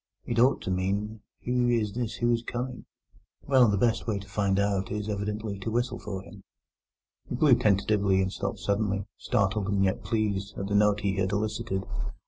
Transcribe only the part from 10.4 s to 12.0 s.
at the note he had elicited.